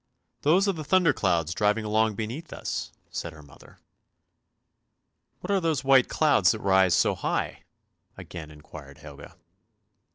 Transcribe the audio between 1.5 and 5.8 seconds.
driving along beneath us," said her mother." What are